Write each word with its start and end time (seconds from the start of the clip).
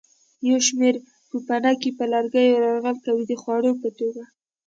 یو 0.49 0.57
شمېر 0.67 0.95
پوپنکي 1.29 1.91
پر 1.97 2.05
لرګیو 2.13 2.53
یرغل 2.53 2.97
کوي 3.05 3.23
د 3.27 3.33
خوړو 3.41 3.71
په 3.81 3.89
توګه. 3.97 4.23